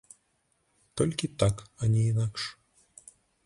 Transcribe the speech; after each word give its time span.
Толькі 0.97 1.31
так, 1.43 1.55
а 1.81 1.93
не 1.95 2.01
інакш. 2.11 2.51